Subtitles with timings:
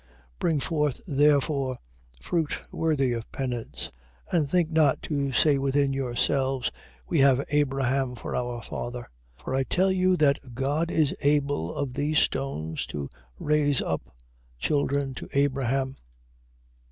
[0.39, 1.77] Bring forth therefore
[2.19, 3.91] fruit worthy of penance.
[4.31, 4.33] 3:9.
[4.39, 6.71] And think not to say within yourselves,
[7.07, 9.11] We have Abraham for our father.
[9.37, 14.09] For I tell you that God is able of these stones to raise up
[14.57, 15.95] children to Abraham.